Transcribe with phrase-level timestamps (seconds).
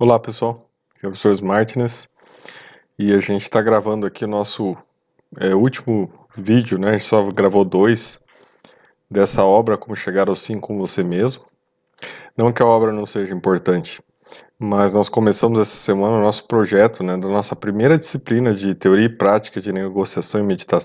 [0.00, 2.08] Olá pessoal, aqui é o professor Martinez
[2.96, 4.76] e a gente está gravando aqui o nosso
[5.36, 6.90] é, último vídeo, né?
[6.90, 8.20] A gente só gravou dois
[9.10, 11.46] dessa obra, Como Chegar ao Sim com Você Mesmo.
[12.36, 14.00] Não que a obra não seja importante,
[14.56, 19.06] mas nós começamos essa semana o nosso projeto, né, da nossa primeira disciplina de Teoria
[19.06, 20.78] e Prática de Negociação e medita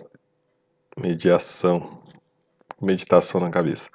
[0.97, 1.99] Mediação.
[2.81, 3.91] Meditação na cabeça.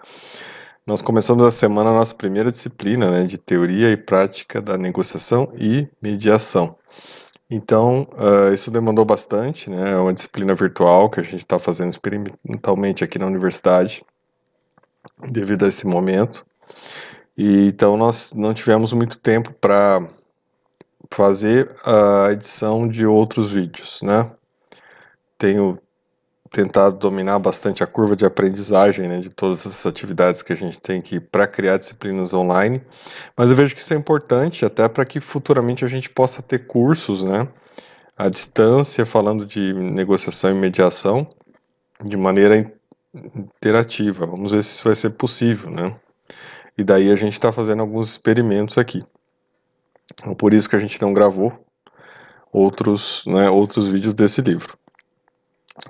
[0.88, 5.52] Nós começamos a semana a nossa primeira disciplina né, de teoria e prática da negociação
[5.54, 6.78] e mediação.
[7.50, 9.92] Então, uh, isso demandou bastante, né?
[9.92, 14.02] É uma disciplina virtual que a gente está fazendo experimentalmente aqui na universidade,
[15.30, 16.46] devido a esse momento.
[17.36, 20.08] E, então, nós não tivemos muito tempo para
[21.10, 24.30] fazer a edição de outros vídeos, né?
[25.36, 25.78] Tenho
[26.50, 30.80] tentado dominar bastante a curva de aprendizagem né, de todas essas atividades que a gente
[30.80, 32.82] tem que para criar disciplinas online,
[33.36, 36.66] mas eu vejo que isso é importante até para que futuramente a gente possa ter
[36.66, 37.48] cursos, né,
[38.16, 41.26] à distância, falando de negociação e mediação
[42.04, 42.72] de maneira
[43.14, 44.26] interativa.
[44.26, 45.94] Vamos ver se isso vai ser possível, né?
[46.76, 49.04] E daí a gente está fazendo alguns experimentos aqui.
[50.20, 51.52] Então, por isso que a gente não gravou
[52.52, 54.77] outros, né, outros vídeos desse livro.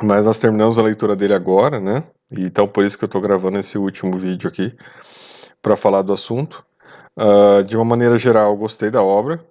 [0.03, 2.05] Mas nós terminamos a leitura dele agora, né?
[2.33, 4.77] Então por isso que eu estou gravando esse último vídeo aqui
[5.63, 6.65] para falar do assunto.
[7.17, 9.45] Uh, de uma maneira geral, gostei da obra,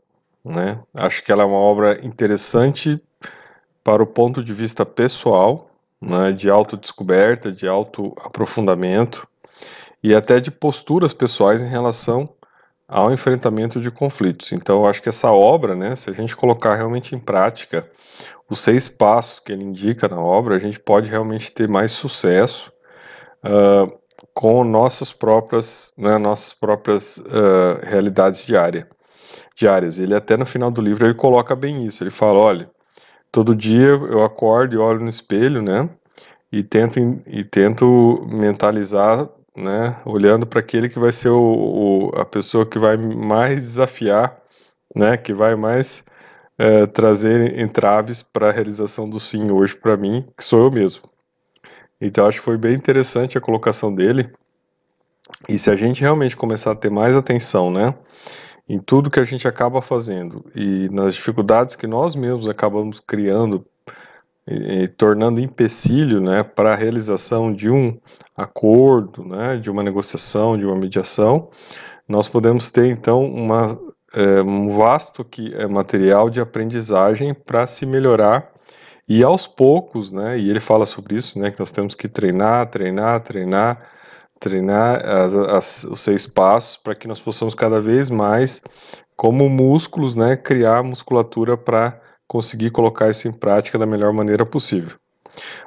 [0.44, 0.80] né?
[0.94, 3.02] Acho que ela é uma obra interessante
[3.84, 5.70] para o ponto de vista pessoal,
[6.02, 6.32] né?
[6.32, 9.28] De autodescoberta, de autoaprofundamento
[10.02, 12.30] e até de posturas pessoais em relação
[12.88, 14.52] ao enfrentamento de conflitos.
[14.54, 15.96] Então, eu acho que essa obra, né?
[15.96, 17.90] Se a gente colocar realmente em prática
[18.50, 22.72] os seis passos que ele indica na obra, a gente pode realmente ter mais sucesso
[23.44, 23.92] uh,
[24.34, 28.86] com nossas próprias, né, nossas próprias uh, realidades diárias.
[29.56, 30.00] diárias.
[30.00, 32.04] Ele até no final do livro ele coloca bem isso.
[32.04, 32.72] Ele fala, olha,
[33.32, 35.90] todo dia eu acordo e olho no espelho, né,
[36.52, 42.24] e tento e tento mentalizar, né, olhando para aquele que vai ser o, o, a
[42.24, 44.40] pessoa que vai mais desafiar,
[44.96, 46.06] né, que vai mais
[46.58, 51.04] é, trazer entraves para a realização do sim hoje para mim, que sou eu mesmo.
[52.00, 54.32] Então acho que foi bem interessante a colocação dele.
[55.50, 57.96] E se a gente realmente começar a ter mais atenção, né,
[58.70, 63.66] em tudo que a gente acaba fazendo e nas dificuldades que nós mesmos acabamos criando
[64.48, 68.00] e, e tornando empecilho, né, para a realização de um
[68.38, 71.50] acordo, né, de uma negociação, de uma mediação,
[72.08, 73.78] nós podemos ter então uma
[74.14, 78.52] é, um vasto que é material de aprendizagem para se melhorar
[79.08, 80.38] e aos poucos, né?
[80.38, 81.52] E ele fala sobre isso, né?
[81.52, 83.90] Que nós temos que treinar, treinar, treinar,
[84.40, 88.62] treinar as, as, os seis passos para que nós possamos cada vez mais,
[89.16, 90.36] como músculos, né?
[90.36, 94.98] Criar musculatura para conseguir colocar isso em prática da melhor maneira possível.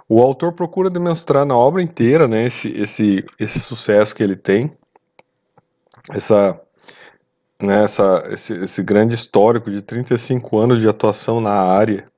[0.09, 2.45] O autor procura demonstrar na obra inteira, né?
[2.47, 4.73] Esse, esse, esse sucesso que ele tem,
[6.11, 6.61] essa
[7.63, 12.11] né, essa, esse, esse, grande histórico de 35 anos de atuação na área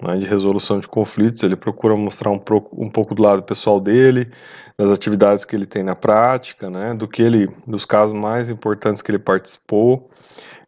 [0.00, 1.42] né, de resolução de conflitos.
[1.42, 2.40] Ele procura mostrar um,
[2.72, 4.30] um, pouco do lado pessoal dele,
[4.76, 9.02] das atividades que ele tem na prática, né, do que ele, dos casos mais importantes
[9.02, 10.10] que ele participou.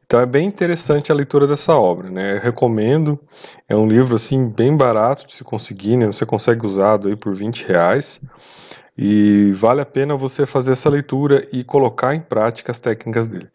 [0.08, 2.36] Então é bem interessante a leitura dessa obra, né?
[2.36, 3.20] Eu recomendo.
[3.68, 6.06] É um livro assim bem barato de se conseguir, né?
[6.06, 8.18] Você consegue usado aí por 20 reais.
[8.96, 13.50] E vale a pena você fazer essa leitura e colocar em prática as técnicas dele.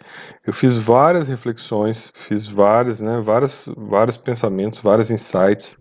[0.45, 5.79] Eu fiz várias reflexões, fiz várias, né, várias, vários pensamentos, vários insights.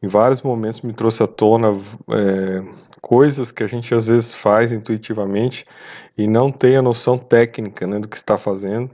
[0.00, 1.72] Em vários momentos me trouxe à tona
[2.12, 2.62] é,
[3.00, 5.66] coisas que a gente às vezes faz intuitivamente
[6.16, 8.90] e não tem a noção técnica né, do que está fazendo,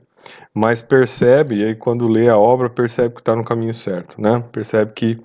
[0.54, 4.42] mas percebe, e aí quando lê a obra, percebe que está no caminho certo, né?
[4.52, 5.20] Percebe que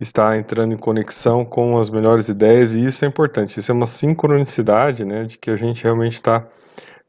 [0.00, 3.60] está entrando em conexão com as melhores ideias e isso é importante.
[3.60, 6.46] Isso é uma sincronicidade, né, de que a gente realmente está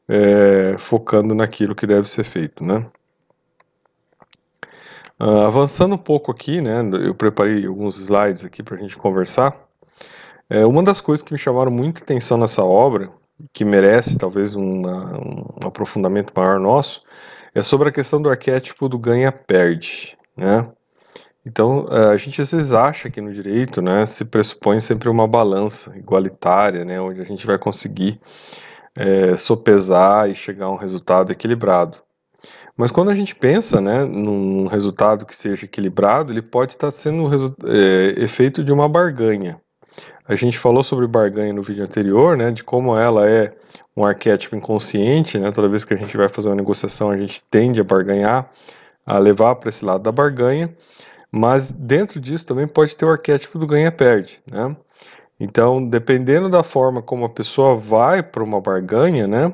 [0.08, 2.86] é, focando naquilo que deve ser feito, né.
[5.20, 9.56] Uh, avançando um pouco aqui, né, eu preparei alguns slides aqui para a gente conversar.
[10.50, 13.08] É, uma das coisas que me chamaram muita atenção nessa obra,
[13.52, 17.02] que merece talvez uma, um aprofundamento maior nosso,
[17.54, 20.68] é sobre a questão do arquétipo do ganha-perde, né.
[21.44, 25.26] Então, eh, a gente às vezes acha que no direito, né, se pressupõe sempre uma
[25.26, 28.20] balança igualitária, né, onde a gente vai conseguir
[28.94, 31.98] é, sopesar e chegar a um resultado equilibrado.
[32.76, 37.28] Mas quando a gente pensa, né, num resultado que seja equilibrado, ele pode estar sendo
[37.66, 39.60] é, efeito de uma barganha.
[40.26, 43.52] A gente falou sobre barganha no vídeo anterior, né, de como ela é
[43.96, 45.50] um arquétipo inconsciente, né?
[45.50, 48.48] Toda vez que a gente vai fazer uma negociação, a gente tende a barganhar,
[49.04, 50.72] a levar para esse lado da barganha,
[51.30, 54.74] mas dentro disso também pode ter o arquétipo do ganha-perde, né?
[55.40, 59.52] Então, dependendo da forma como a pessoa vai para uma barganha, né?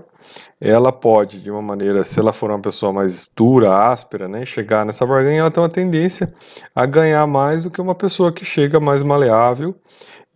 [0.61, 4.85] Ela pode, de uma maneira, se ela for uma pessoa mais dura, áspera, né, chegar
[4.85, 6.35] nessa barganha, ela tem uma tendência
[6.75, 9.75] a ganhar mais do que uma pessoa que chega mais maleável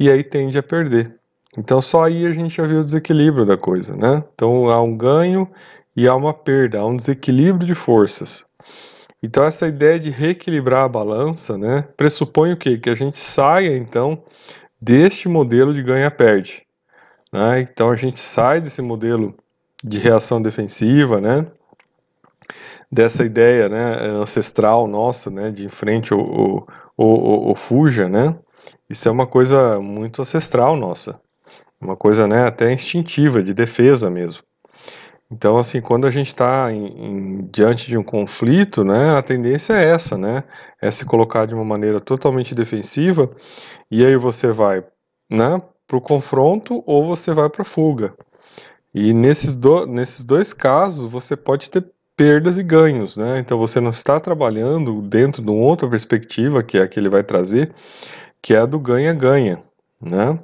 [0.03, 1.15] e aí tende a perder.
[1.57, 4.25] Então só aí a gente já viu o desequilíbrio da coisa, né?
[4.35, 5.49] Então há um ganho
[5.95, 8.45] e há uma perda, há um desequilíbrio de forças.
[9.23, 12.77] Então essa ideia de reequilibrar a balança, né, pressupõe o quê?
[12.79, 14.25] Que a gente saia então
[14.81, 16.67] deste modelo de ganha-perde.
[17.33, 17.61] Né?
[17.61, 19.37] Então a gente sai desse modelo
[19.85, 21.47] de reação defensiva, né?
[22.91, 26.67] Dessa ideia, né, ancestral nossa, né, de enfrente ou,
[26.97, 28.37] ou, ou fuja, né?
[28.89, 31.21] Isso é uma coisa muito ancestral nossa
[31.83, 34.45] uma coisa né, até instintiva, de defesa mesmo.
[35.31, 36.69] Então, assim, quando a gente está
[37.51, 40.45] diante de um conflito, né, a tendência é essa, né,
[40.81, 43.31] é se colocar de uma maneira totalmente defensiva,
[43.91, 44.85] e aí você vai,
[45.31, 48.15] né, para o confronto ou você vai para a fuga.
[48.95, 51.85] E nesses, do, nesses dois casos, você pode ter
[52.15, 56.77] perdas e ganhos, né, então você não está trabalhando dentro de uma outra perspectiva, que
[56.77, 57.75] é a que ele vai trazer,
[58.43, 59.63] que é a do ganha-ganha,
[60.01, 60.39] né,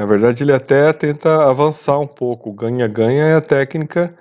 [0.00, 2.50] na verdade, ele até tenta avançar um pouco.
[2.54, 4.14] Ganha-ganha é a técnica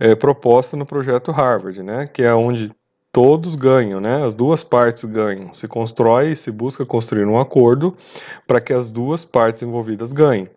[0.00, 2.06] é, proposta no projeto Harvard, né?
[2.06, 2.72] Que é onde
[3.12, 4.24] todos ganham, né?
[4.24, 5.52] As duas partes ganham.
[5.52, 7.94] Se constrói e se busca construir um acordo
[8.46, 10.48] para que as duas partes envolvidas ganhem.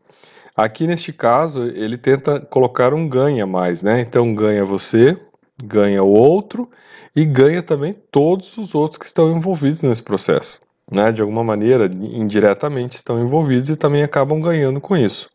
[0.55, 3.99] Aqui neste caso, ele tenta colocar um ganha mais, né?
[3.99, 5.17] Então ganha você,
[5.61, 6.69] ganha o outro
[7.13, 11.85] e ganha também todos os outros que estão envolvidos nesse processo né, de alguma maneira,
[11.85, 15.29] indiretamente estão envolvidos e também acabam ganhando com isso.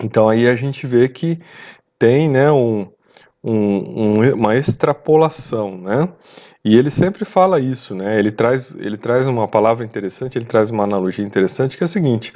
[0.00, 1.40] Então aí a gente vê que
[1.98, 2.90] tem né, um,
[3.42, 6.08] um, uma extrapolação, né?
[6.62, 8.18] E ele sempre fala isso, né?
[8.18, 11.88] Ele traz, ele traz uma palavra interessante, ele traz uma analogia interessante que é a
[11.88, 12.34] seguinte: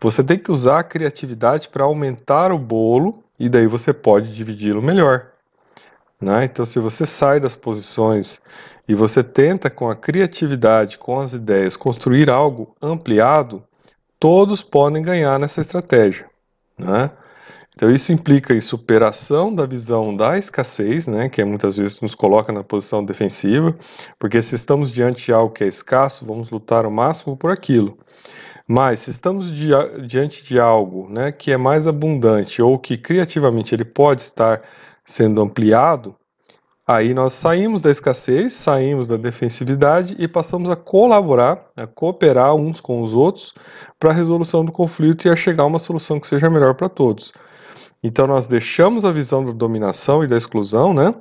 [0.00, 4.82] você tem que usar a criatividade para aumentar o bolo e daí você pode dividi-lo
[4.82, 5.32] melhor.
[6.20, 6.44] Né?
[6.44, 8.40] Então, se você sai das posições
[8.88, 13.62] e você tenta, com a criatividade, com as ideias, construir algo ampliado,
[14.18, 16.28] todos podem ganhar nessa estratégia.
[16.76, 17.10] Né?
[17.78, 22.52] Então, isso implica em superação da visão da escassez, né, que muitas vezes nos coloca
[22.52, 23.72] na posição defensiva,
[24.18, 27.96] porque se estamos diante de algo que é escasso, vamos lutar o máximo por aquilo.
[28.66, 29.70] Mas se estamos di
[30.04, 34.60] diante de algo né, que é mais abundante ou que criativamente ele pode estar
[35.08, 36.14] sendo ampliado,
[36.86, 42.78] aí nós saímos da escassez, saímos da defensividade e passamos a colaborar, a cooperar uns
[42.78, 43.54] com os outros
[43.98, 46.90] para a resolução do conflito e a chegar a uma solução que seja melhor para
[46.90, 47.32] todos.
[48.04, 51.14] Então nós deixamos a visão da dominação e da exclusão, né?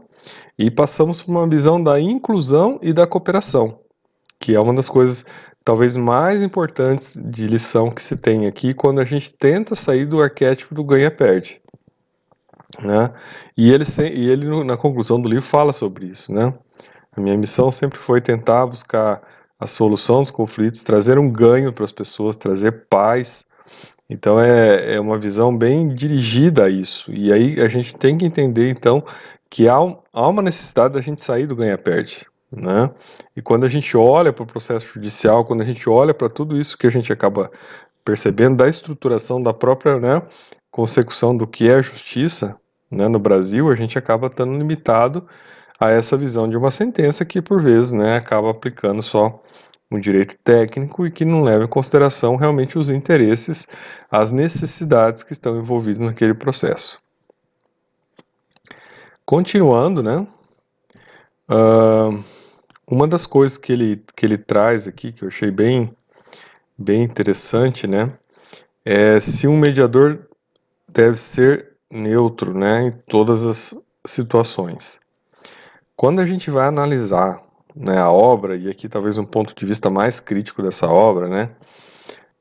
[0.60, 3.80] E passamos para uma visão da inclusão e da cooperação,
[4.38, 5.26] que é uma das coisas
[5.64, 10.22] talvez mais importantes de lição que se tem aqui quando a gente tenta sair do
[10.22, 11.62] arquétipo do ganha-perde.
[12.82, 13.12] Né?
[13.56, 16.32] E ele, e ele, na conclusão do livro, fala sobre isso.
[16.32, 16.54] Né?
[17.16, 19.22] A minha missão sempre foi tentar buscar
[19.60, 23.46] a solução dos conflitos, trazer um ganho para as pessoas, trazer paz.
[24.10, 27.12] Então é, é uma visão bem dirigida a isso.
[27.12, 29.04] E aí a gente tem que entender, então,
[29.50, 32.26] que há, um, há uma necessidade da gente sair do ganha-perde.
[32.52, 32.90] Né?
[33.36, 36.58] E quando a gente olha para o processo judicial, quando a gente olha para tudo
[36.58, 37.52] isso que a gente acaba
[38.06, 40.22] percebendo da estruturação da própria né,
[40.72, 42.60] consecução do que é justiça
[42.90, 45.28] né, no Brasil, a gente acaba estando limitado
[45.80, 49.44] a essa visão de uma sentença que, por vezes, né, acaba aplicando só
[49.90, 53.68] um direito técnico e que não leva em consideração realmente os interesses,
[54.12, 57.00] as necessidades que estão envolvidas naquele processo.
[59.26, 60.28] Continuando, né,
[61.50, 62.24] uh,
[62.86, 65.94] uma das coisas que ele, que ele traz aqui, que eu achei bem,
[66.78, 68.12] bem interessante, né,
[68.84, 70.27] é se um mediador
[70.98, 75.00] deve ser neutro né, em todas as situações.
[75.96, 77.40] Quando a gente vai analisar
[77.76, 81.52] né, a obra, e aqui talvez um ponto de vista mais crítico dessa obra, né,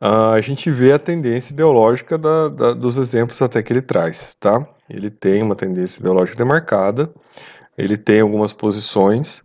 [0.00, 4.34] a gente vê a tendência ideológica da, da, dos exemplos até que ele traz.
[4.34, 4.66] Tá?
[4.88, 7.12] Ele tem uma tendência ideológica demarcada,
[7.76, 9.42] ele tem algumas posições,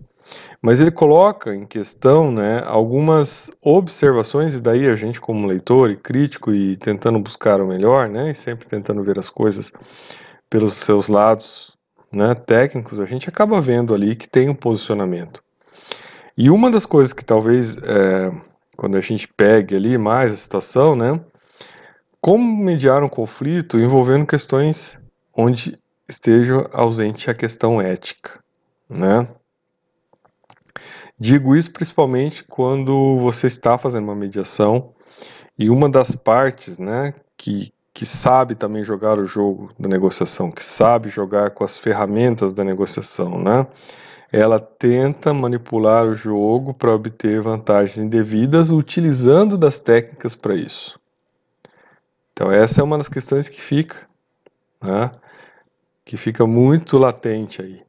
[0.61, 5.97] mas ele coloca em questão né, algumas observações, e daí a gente, como leitor e
[5.97, 9.71] crítico, e tentando buscar o melhor, né, e sempre tentando ver as coisas
[10.49, 11.77] pelos seus lados
[12.11, 15.41] né, técnicos, a gente acaba vendo ali que tem um posicionamento.
[16.37, 18.31] E uma das coisas que talvez, é,
[18.77, 21.19] quando a gente pegue ali mais a situação, né,
[22.21, 24.99] como mediar um conflito envolvendo questões
[25.35, 28.39] onde esteja ausente a questão ética,
[28.89, 29.27] né?
[31.21, 34.91] Digo isso principalmente quando você está fazendo uma mediação
[35.55, 40.63] e uma das partes, né, que, que sabe também jogar o jogo da negociação, que
[40.63, 43.67] sabe jogar com as ferramentas da negociação, né,
[44.31, 50.99] ela tenta manipular o jogo para obter vantagens indevidas utilizando das técnicas para isso.
[52.33, 54.09] Então essa é uma das questões que fica,
[54.83, 55.11] né,
[56.03, 57.83] que fica muito latente aí,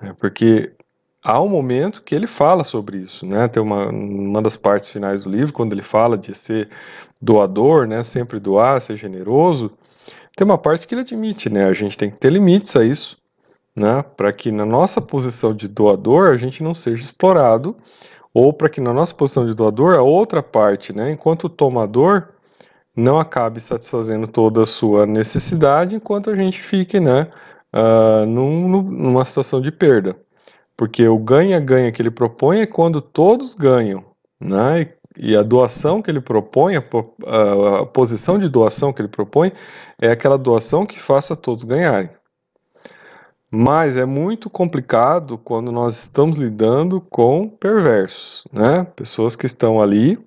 [0.00, 0.72] né, porque
[1.22, 3.48] há um momento que ele fala sobre isso, né?
[3.48, 6.68] Tem uma, uma das partes finais do livro, quando ele fala de ser
[7.20, 8.02] doador, né?
[8.02, 9.70] Sempre doar, ser generoso.
[10.36, 11.64] Tem uma parte que ele admite, né?
[11.64, 13.18] A gente tem que ter limites a isso,
[13.76, 14.02] né?
[14.16, 17.76] Para que na nossa posição de doador a gente não seja explorado,
[18.32, 21.10] ou para que na nossa posição de doador a outra parte, né?
[21.10, 22.28] Enquanto tomador
[22.96, 27.28] não acabe satisfazendo toda a sua necessidade, enquanto a gente fique, né?
[27.74, 30.16] Uh, num, numa situação de perda.
[30.80, 34.02] Porque o ganha-ganha que ele propõe é quando todos ganham,
[34.40, 34.94] né?
[35.14, 39.52] E a doação que ele propõe, a posição de doação que ele propõe,
[40.00, 42.08] é aquela doação que faça todos ganharem.
[43.50, 48.84] Mas é muito complicado quando nós estamos lidando com perversos, né?
[48.96, 50.18] Pessoas que estão ali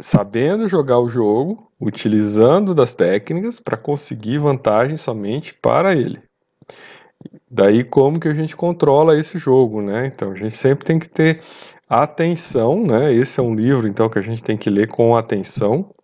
[0.00, 6.20] sabendo jogar o jogo, utilizando das técnicas para conseguir vantagem somente para ele.
[7.50, 10.06] Daí como que a gente controla esse jogo, né?
[10.06, 11.40] Então a gente sempre tem que ter
[11.88, 13.12] atenção, né?
[13.12, 15.94] Esse é um livro então que a gente tem que ler com atenção.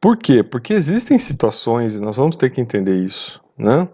[0.00, 0.42] Por quê?
[0.42, 3.88] Porque existem situações, e nós vamos ter que entender isso, né?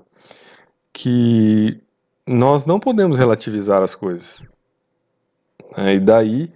[0.93, 1.81] Que
[2.27, 4.47] nós não podemos relativizar as coisas.
[5.77, 5.95] Né?
[5.95, 6.53] E daí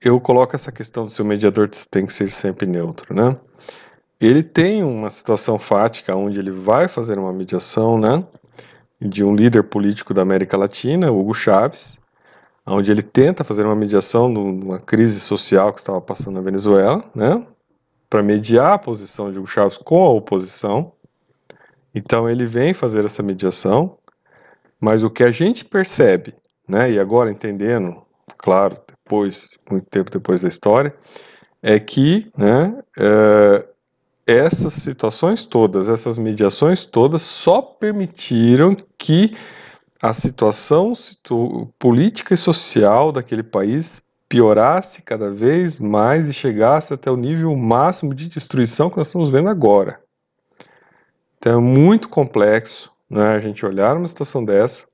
[0.00, 3.36] eu coloco essa questão do seu mediador tem que ser sempre neutro, né?
[4.20, 8.24] Ele tem uma situação fática onde ele vai fazer uma mediação, né?
[9.00, 11.96] De um líder político da América Latina, Hugo Chávez,
[12.66, 17.46] onde ele tenta fazer uma mediação numa crise social que estava passando na Venezuela, né?
[18.10, 20.92] Para mediar a posição de Hugo Chávez com a oposição.
[21.94, 23.98] Então ele vem fazer essa mediação,
[24.80, 26.34] mas o que a gente percebe,
[26.68, 26.90] né?
[26.90, 28.02] E agora entendendo,
[28.36, 30.92] claro, depois, muito tempo depois da história,
[31.62, 32.76] é que, né?
[32.98, 33.67] É,
[34.28, 39.34] essas situações todas, essas mediações todas só permitiram que
[40.02, 40.92] a situação
[41.78, 48.14] política e social daquele país piorasse cada vez mais e chegasse até o nível máximo
[48.14, 49.98] de destruição que nós estamos vendo agora.
[51.38, 54.86] Então é muito complexo né, a gente olhar uma situação dessa.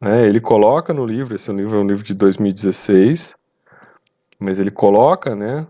[0.00, 3.36] Né, ele coloca no livro, esse livro, é um livro de 2016,
[4.40, 5.64] mas ele coloca né,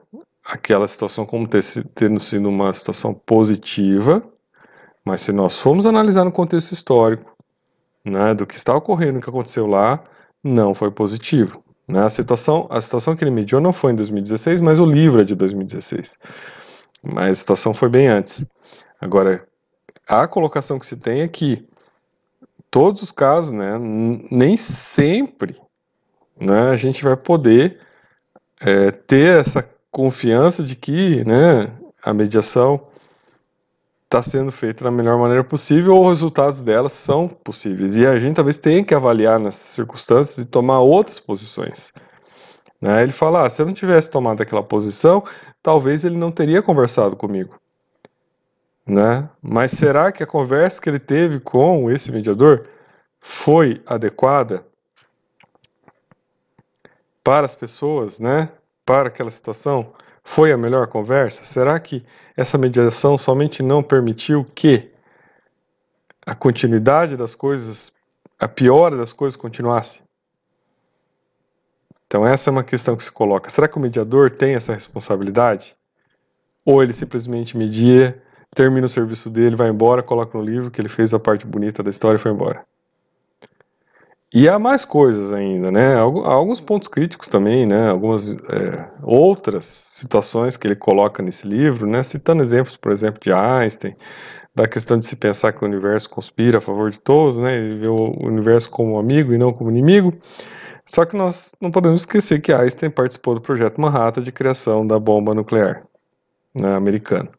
[0.49, 1.63] aquela situação como ter,
[1.95, 4.23] tendo sido uma situação positiva,
[5.05, 7.37] mas se nós formos analisar no contexto histórico,
[8.03, 10.03] né, do que está ocorrendo, o que aconteceu lá,
[10.43, 11.63] não foi positivo.
[11.87, 12.03] Né?
[12.03, 15.25] A, situação, a situação que ele mediou não foi em 2016, mas o livro é
[15.25, 16.19] de 2016.
[17.03, 18.47] Mas a situação foi bem antes.
[18.99, 19.47] Agora,
[20.07, 21.67] a colocação que se tem é que
[22.71, 23.79] todos os casos, né,
[24.31, 25.61] nem sempre
[26.41, 27.81] né, a gente vai poder
[28.61, 32.89] é, ter essa confiança de que né, a mediação
[34.05, 37.95] está sendo feita da melhor maneira possível ou os resultados dela são possíveis.
[37.95, 41.93] E a gente talvez tenha que avaliar nessas circunstâncias e tomar outras posições.
[42.81, 43.03] Né?
[43.03, 45.23] Ele fala: ah, se eu não tivesse tomado aquela posição,
[45.63, 47.61] talvez ele não teria conversado comigo.
[48.87, 49.29] Né?
[49.43, 52.67] Mas será que a conversa que ele teve com esse mediador
[53.21, 54.65] foi adequada
[57.23, 58.49] para as pessoas, né?
[58.89, 59.93] Para aquela situação?
[60.25, 61.45] Foi a melhor conversa?
[61.45, 62.03] Será que
[62.35, 64.91] essa mediação somente não permitiu que
[66.25, 67.93] a continuidade das coisas,
[68.41, 70.01] a piora das coisas continuasse?
[72.07, 73.51] Então, essa é uma questão que se coloca.
[73.51, 75.77] Será que o mediador tem essa responsabilidade?
[76.65, 78.23] Ou ele simplesmente media,
[78.55, 81.83] termina o serviço dele, vai embora, coloca no livro que ele fez a parte bonita
[81.83, 82.65] da história e foi embora?
[84.33, 85.95] E há mais coisas ainda, né?
[85.95, 87.89] Há alguns pontos críticos também, né?
[87.89, 92.03] Algumas é, outras situações que ele coloca nesse livro, né?
[92.03, 93.97] Citando exemplos, por exemplo, de Einstein,
[94.55, 97.59] da questão de se pensar que o universo conspira a favor de todos, né?
[97.59, 100.13] E ver o universo como amigo e não como inimigo.
[100.87, 104.99] Só que nós não podemos esquecer que Einstein participou do projeto Manhattan de criação da
[104.99, 105.85] bomba nuclear
[106.55, 107.31] né, americana.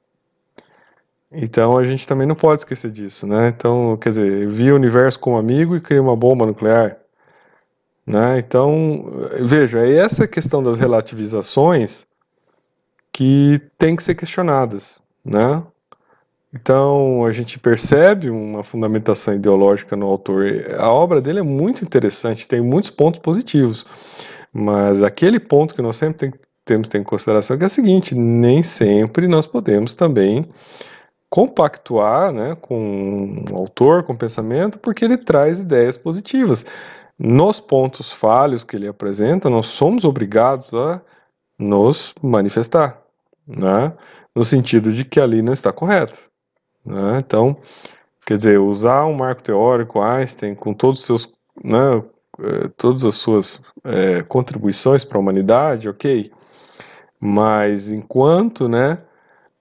[1.31, 3.49] Então a gente também não pode esquecer disso, né?
[3.49, 6.97] Então, quer dizer, via o universo como amigo e cria uma bomba nuclear.
[8.05, 8.39] Né?
[8.39, 9.05] Então,
[9.41, 12.07] veja, essa questão das relativizações
[13.13, 15.61] que têm que ser questionadas, né?
[16.53, 20.45] Então a gente percebe uma fundamentação ideológica no autor.
[20.79, 23.85] A obra dele é muito interessante, tem muitos pontos positivos,
[24.51, 27.69] mas aquele ponto que nós sempre tem, temos que ter em consideração é, é o
[27.69, 30.49] seguinte: nem sempre nós podemos também
[31.29, 36.65] compactuar né, com o autor, com o pensamento, porque ele traz ideias positivas.
[37.17, 41.01] Nos pontos falhos que ele apresenta, nós somos obrigados a
[41.57, 43.01] nos manifestar,
[43.45, 43.93] né,
[44.33, 46.29] no sentido de que ali não está correto.
[46.85, 47.19] Né?
[47.19, 47.57] Então,
[48.25, 51.33] quer dizer, usar um marco teórico Einstein com todos os seus,
[51.63, 52.01] né,
[52.39, 56.31] eh, todas as suas é, contribuições para a humanidade, ok,
[57.19, 58.97] mas enquanto, né,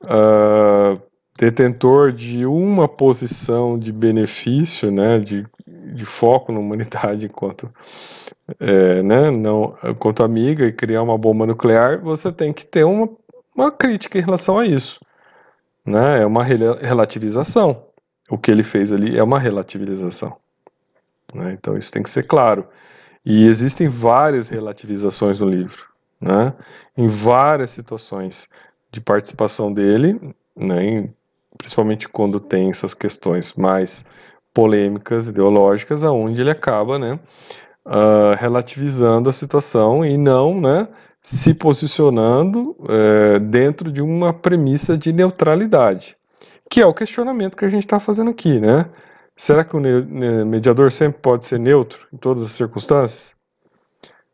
[0.05, 1.08] uh,
[1.39, 5.47] detentor de uma posição de benefício, né, de,
[5.95, 7.73] de foco na humanidade enquanto,
[8.59, 13.09] é, né, não, enquanto amiga e criar uma bomba nuclear, você tem que ter uma,
[13.55, 15.01] uma crítica em relação a isso.
[15.87, 17.85] Né, é uma relativização.
[18.29, 20.37] O que ele fez ali é uma relativização.
[21.33, 22.67] Né, então isso tem que ser claro.
[23.25, 25.85] E existem várias relativizações no livro,
[26.21, 26.53] né,
[26.97, 28.49] em várias situações
[28.91, 31.15] de participação dele, né, em
[31.59, 34.05] principalmente quando tem essas questões mais
[34.55, 37.19] polêmicas, ideológicas, aonde ele acaba, né,
[37.85, 40.89] uh, relativizando a situação e não, né,
[41.23, 46.17] se posicionando uh, dentro de uma premissa de neutralidade,
[46.71, 48.87] que é o questionamento que a gente está fazendo aqui, né?
[49.37, 53.37] Será que o mediador sempre pode ser neutro em todas as circunstâncias?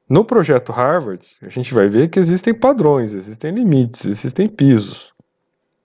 [0.08, 5.12] No projeto Harvard, a gente vai ver que existem padrões, existem limites, existem pisos.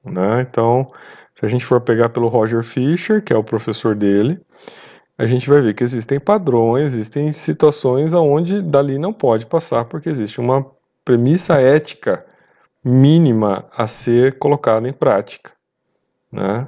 [0.05, 0.41] Né?
[0.41, 0.91] Então,
[1.39, 4.41] se a gente for pegar pelo Roger Fisher, que é o professor dele,
[5.17, 10.09] a gente vai ver que existem padrões, existem situações onde dali não pode passar, porque
[10.09, 10.69] existe uma
[11.05, 12.25] premissa ética
[12.83, 15.53] mínima a ser colocada em prática.
[16.29, 16.67] Né?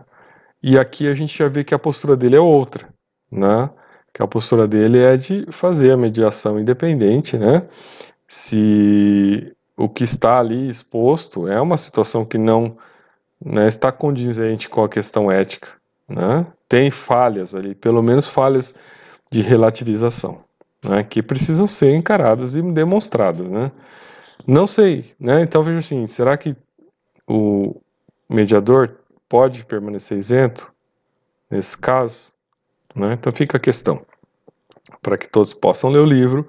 [0.64, 2.88] E aqui a gente já vê que a postura dele é outra,
[3.30, 3.70] né?
[4.14, 7.68] que a postura dele é de fazer a mediação independente, né?
[8.26, 12.78] se o que está ali exposto é uma situação que não
[13.44, 15.70] né, está condizente com a questão ética.
[16.08, 16.46] Né?
[16.68, 18.76] Tem falhas ali, pelo menos falhas
[19.32, 20.44] de relativização,
[20.84, 23.50] né, que precisam ser encaradas e demonstradas.
[23.50, 23.72] Né?
[24.46, 25.42] Não sei, né?
[25.42, 26.56] então veja assim, será que
[27.28, 27.76] o
[28.30, 30.72] mediador pode permanecer isento
[31.50, 32.32] nesse caso?
[32.96, 33.14] Né?
[33.14, 34.06] Então fica a questão,
[35.02, 36.48] para que todos possam ler o livro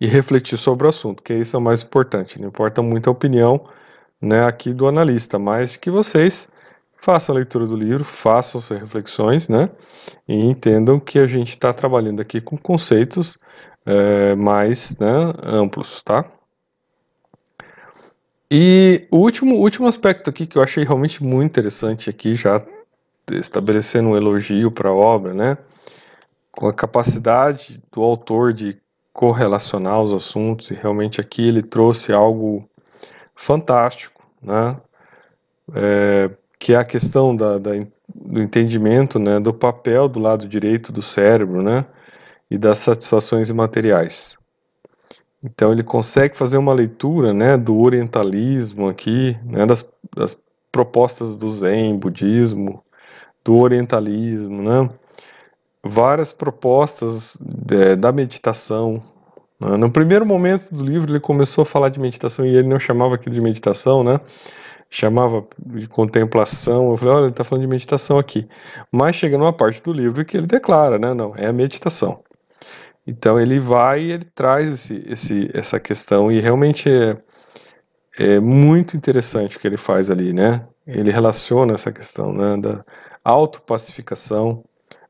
[0.00, 3.12] e refletir sobre o assunto, que isso é o mais importante, não importa muito a
[3.12, 3.66] opinião,
[4.20, 6.48] né, aqui do analista, mas que vocês
[6.96, 9.70] façam a leitura do livro, façam suas reflexões, né,
[10.26, 13.38] e entendam que a gente está trabalhando aqui com conceitos
[13.84, 16.24] é, mais né, amplos, tá?
[18.50, 22.64] E o último, último aspecto aqui que eu achei realmente muito interessante aqui, já
[23.32, 25.58] estabelecendo um elogio para a obra, né,
[26.52, 28.78] com a capacidade do autor de
[29.12, 32.68] correlacionar os assuntos, e realmente aqui ele trouxe algo
[33.36, 34.76] fantástico, né?
[35.74, 37.70] É, que é a questão da, da,
[38.14, 41.84] do entendimento né, do papel do lado direito do cérebro né,
[42.50, 44.36] e das satisfações imateriais.
[45.42, 50.40] Então ele consegue fazer uma leitura né, do orientalismo aqui, né, das, das
[50.72, 52.82] propostas do Zen, budismo,
[53.44, 54.90] do orientalismo, né,
[55.84, 59.02] várias propostas de, da meditação?
[59.58, 63.14] No primeiro momento do livro, ele começou a falar de meditação e ele não chamava
[63.14, 64.20] aquilo de meditação, né?
[64.90, 66.90] Chamava de contemplação.
[66.90, 68.46] Eu falei, olha, ele está falando de meditação aqui.
[68.92, 71.14] Mas chega numa parte do livro que ele declara, né?
[71.14, 72.22] Não, é a meditação.
[73.06, 77.16] Então ele vai e ele traz esse, esse, essa questão e realmente é,
[78.18, 80.66] é muito interessante o que ele faz ali, né?
[80.86, 82.84] Ele relaciona essa questão né, da
[83.24, 84.64] autopacificação,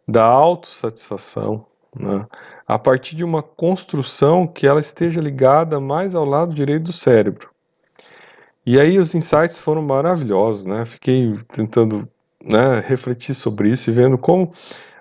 [0.06, 1.66] da autossatisfação,
[1.98, 2.26] né?
[2.66, 7.48] A partir de uma construção que ela esteja ligada mais ao lado direito do cérebro.
[8.64, 10.84] E aí os insights foram maravilhosos, né?
[10.84, 12.08] Fiquei tentando
[12.42, 14.52] né, refletir sobre isso e vendo como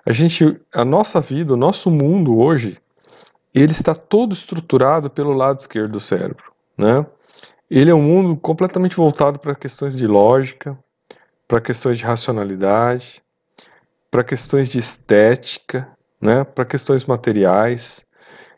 [0.04, 2.78] a gente, a nossa vida, o nosso mundo hoje,
[3.52, 7.04] ele está todo estruturado pelo lado esquerdo do cérebro, né?
[7.68, 10.78] Ele é um mundo completamente voltado para questões de lógica,
[11.48, 13.20] para questões de racionalidade,
[14.08, 15.88] para questões de estética,
[16.20, 18.06] né, para questões materiais.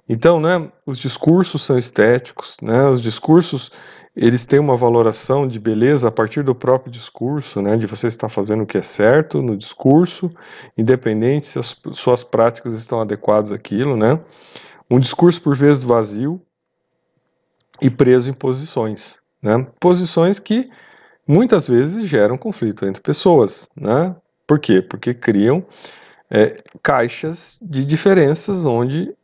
[0.09, 3.71] Então, né, os discursos são estéticos, né, os discursos
[4.17, 8.29] eles têm uma valoração de beleza a partir do próprio discurso, né, de você estar
[8.29, 10.29] fazendo o que é certo no discurso,
[10.77, 14.19] independente se as suas práticas estão adequadas àquilo, né.
[14.91, 16.43] Um discurso por vezes vazio
[17.81, 19.65] e preso em posições, Né?
[19.79, 20.69] Posições que
[21.27, 23.71] muitas vezes geram conflito entre pessoas.
[23.77, 24.17] Né?
[24.47, 24.83] Por quê?
[24.83, 25.65] Porque criam
[26.31, 29.15] é, caixas de diferenças onde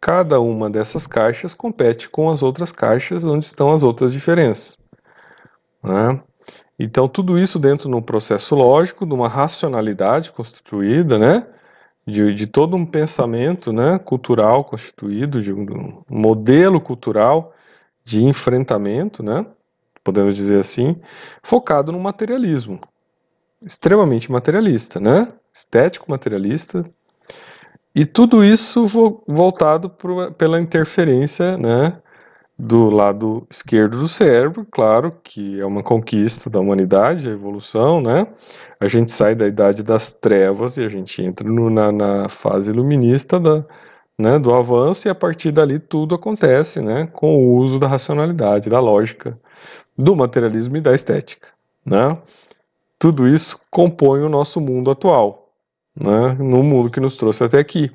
[0.00, 4.80] cada uma dessas caixas compete com as outras caixas onde estão as outras diferenças.
[5.82, 6.20] Né?
[6.78, 11.46] Então, tudo isso dentro de um processo lógico, de uma racionalidade constituída, né?
[12.06, 13.98] de, de todo um pensamento né?
[13.98, 17.54] cultural constituído, de um, um modelo cultural
[18.04, 19.46] de enfrentamento, né?
[20.02, 21.00] podemos dizer assim,
[21.42, 22.80] focado no materialismo,
[23.64, 25.28] extremamente materialista, né?
[25.52, 26.84] Estético materialista,
[27.94, 29.90] e tudo isso vo voltado
[30.38, 32.00] pela interferência né,
[32.58, 38.26] do lado esquerdo do cérebro, claro que é uma conquista da humanidade, a evolução, né?
[38.78, 42.70] A gente sai da idade das trevas e a gente entra no, na, na, fase
[42.70, 43.64] iluminista da,
[44.18, 47.08] né, do avanço e a partir dali tudo acontece, né?
[47.12, 49.38] Com o uso da racionalidade, da lógica,
[49.98, 51.48] do materialismo e da estética,
[51.84, 52.16] né?
[52.98, 55.41] Tudo isso compõe o nosso mundo atual,
[55.98, 57.90] né, no mundo que nos trouxe até aqui.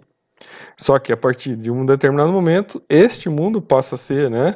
[0.77, 4.55] Só que a partir de um determinado momento, este mundo passa a ser, né,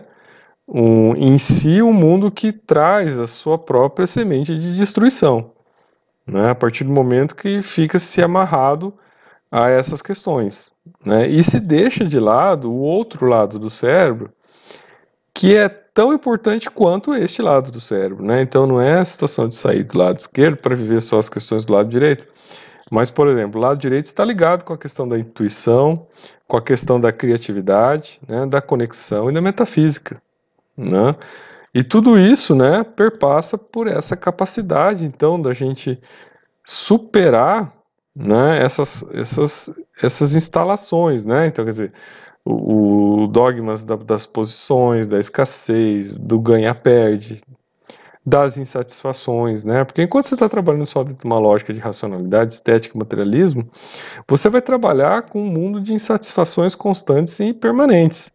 [0.67, 5.51] um, em si um mundo que traz a sua própria semente de destruição.
[6.25, 8.93] Né, a partir do momento que fica se amarrado
[9.51, 10.71] a essas questões.
[11.03, 14.31] Né, e se deixa de lado o outro lado do cérebro,
[15.33, 18.23] que é tão importante quanto este lado do cérebro.
[18.23, 18.41] Né?
[18.41, 21.65] Então não é a situação de sair do lado esquerdo para viver só as questões
[21.65, 22.27] do lado direito,
[22.91, 26.05] mas, por exemplo, o lado direito está ligado com a questão da intuição,
[26.45, 30.21] com a questão da criatividade, né, da conexão e da metafísica.
[30.75, 31.15] Né?
[31.73, 35.97] E tudo isso né, perpassa por essa capacidade, então, da gente
[36.65, 37.73] superar
[38.13, 39.73] né, essas, essas,
[40.03, 41.23] essas instalações.
[41.23, 41.47] Né?
[41.47, 41.93] Então, quer dizer,
[42.43, 47.41] o, o dogmas da, das posições, da escassez, do ganha-perde,
[48.25, 49.83] das insatisfações, né?
[49.83, 53.67] Porque enquanto você está trabalhando só dentro de uma lógica de racionalidade, estética, materialismo,
[54.27, 58.31] você vai trabalhar com um mundo de insatisfações constantes e permanentes.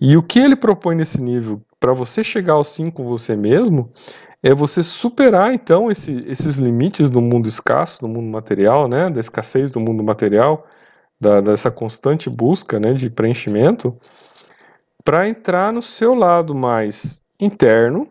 [0.00, 3.92] E o que ele propõe nesse nível para você chegar ao sim com você mesmo
[4.42, 9.10] é você superar então esse, esses limites do mundo escasso, do mundo material, né?
[9.10, 10.66] Da escassez do mundo material,
[11.20, 12.94] da, dessa constante busca, né?
[12.94, 13.96] De preenchimento,
[15.04, 18.08] para entrar no seu lado mais interno,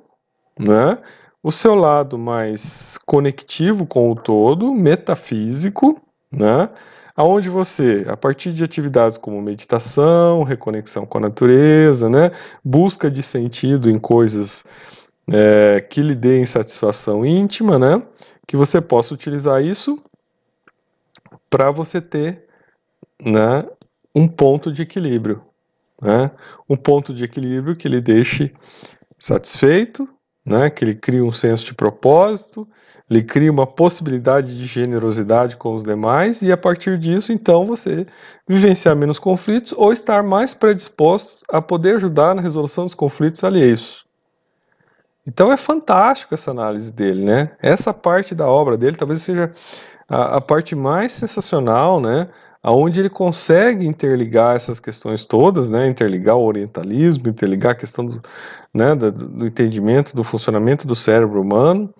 [0.61, 0.97] né?
[1.43, 5.99] O seu lado mais conectivo com o todo, metafísico,
[6.31, 6.69] né?
[7.15, 12.31] Aonde você, a partir de atividades como meditação, reconexão com a natureza, né?
[12.63, 14.63] Busca de sentido em coisas
[15.31, 18.01] é, que lhe deem satisfação íntima, né?
[18.47, 20.01] Que você possa utilizar isso
[21.49, 22.45] para você ter,
[23.19, 23.65] né?
[24.15, 25.41] Um ponto de equilíbrio,
[26.01, 26.31] né?
[26.69, 28.53] Um ponto de equilíbrio que lhe deixe
[29.19, 30.07] satisfeito,
[30.51, 32.67] né, que ele cria um senso de propósito,
[33.09, 38.05] ele cria uma possibilidade de generosidade com os demais e a partir disso, então, você
[38.47, 44.05] vivenciar menos conflitos ou estar mais predisposto a poder ajudar na resolução dos conflitos alheios.
[45.27, 47.51] Então é fantástico essa análise dele, né?
[47.61, 49.53] Essa parte da obra dele talvez seja
[50.07, 52.27] a, a parte mais sensacional, né?
[52.63, 58.21] Aonde ele consegue interligar essas questões todas, né, interligar o orientalismo, interligar a questão do,
[58.73, 61.93] né, do, do entendimento do funcionamento do cérebro humano,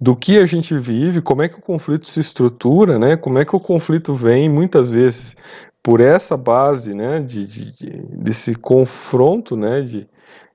[0.00, 3.44] do que a gente vive, como é que o conflito se estrutura, né, como é
[3.44, 5.36] que o conflito vem muitas vezes
[5.82, 10.08] por essa base, né, de, de, de desse confronto, né, de,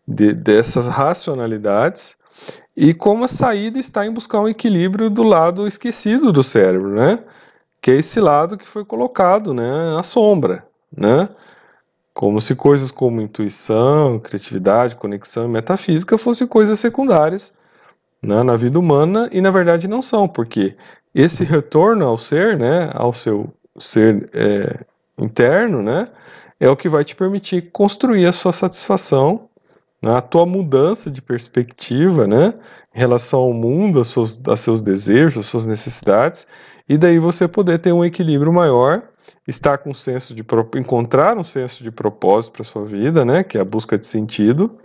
[0.08, 2.17] de, dessas racionalidades,
[2.76, 7.19] e como a saída está em buscar um equilíbrio do lado esquecido do cérebro, né,
[7.82, 10.63] que é esse lado que foi colocado, né, à sombra,
[10.96, 11.28] né?
[12.13, 17.54] Como se coisas como intuição, criatividade, conexão e metafísica fossem coisas secundárias
[18.22, 20.76] né, na vida humana e na verdade não são, porque
[21.15, 24.86] esse retorno ao ser, né, ao seu ser é,
[25.17, 26.08] interno, né,
[26.60, 29.50] é o que vai te permitir construir a sua satisfação,
[30.04, 32.54] a tua mudança de perspectiva, né,
[32.94, 36.48] em relação ao mundo, aos seus, aos seus desejos, às suas necessidades,
[36.90, 39.04] e daí você poder ter um equilíbrio maior,
[39.48, 40.44] estar com um senso de
[40.76, 44.78] encontrar um senso de propósito para sua vida, né, que é a busca de sentido,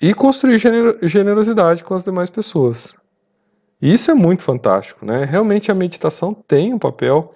[0.00, 0.58] e construir
[1.02, 2.96] generosidade com as demais pessoas.
[3.80, 5.24] E isso é muito fantástico, né?
[5.24, 7.32] Realmente a meditação tem um papel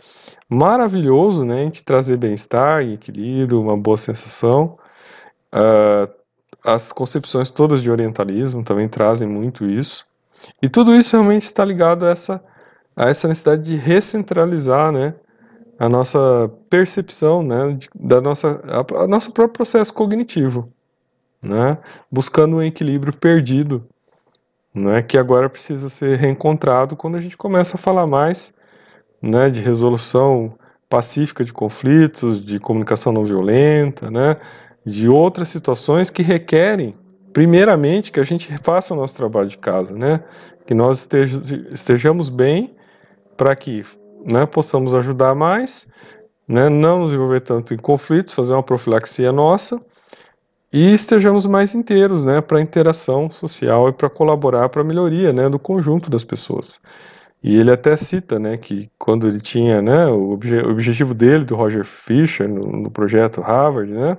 [0.49, 4.77] maravilhoso, né, em te trazer bem-estar, equilíbrio, uma boa sensação.
[5.53, 6.22] Uh,
[6.65, 10.07] as concepções todas de orientalismo também trazem muito isso.
[10.63, 12.43] E tudo isso realmente está ligado a essa,
[12.97, 15.15] a essa necessidade de recentralizar né,
[15.79, 20.73] a nossa percepção, né, da nossa, a, a nosso próprio processo cognitivo.
[21.43, 21.79] né,
[22.11, 23.85] buscando um equilíbrio perdido,
[24.75, 28.55] né, que agora precisa ser reencontrado quando a gente começa a falar mais
[29.21, 30.55] né, de resolução
[30.89, 34.37] pacífica de conflitos, de comunicação não violenta, né,
[34.85, 36.95] de outras situações que requerem,
[37.33, 40.23] primeiramente, que a gente faça o nosso trabalho de casa, né,
[40.67, 41.09] que nós
[41.71, 42.75] estejamos bem
[43.37, 43.83] para que
[44.25, 45.89] né, possamos ajudar mais,
[46.47, 49.81] né, não nos envolver tanto em conflitos, fazer uma profilaxia nossa
[50.73, 55.49] e estejamos mais inteiros né, para interação social e para colaborar para a melhoria né,
[55.49, 56.81] do conjunto das pessoas.
[57.43, 61.45] E ele até cita, né, que quando ele tinha, né, o, obje o objetivo dele,
[61.45, 64.17] do Roger Fisher, no, no, projeto Harvard, né,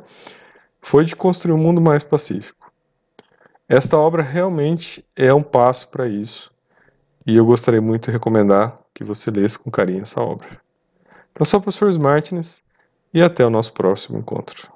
[0.83, 2.71] foi de construir um mundo mais pacífico.
[3.67, 6.51] Esta obra realmente é um passo para isso,
[7.25, 10.61] e eu gostaria muito de recomendar que você lesse com carinho essa obra.
[11.31, 12.61] Então, sou o professor Martins,
[13.13, 14.71] e até o nosso próximo encontro.